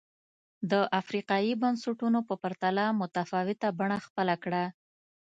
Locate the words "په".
2.27-2.35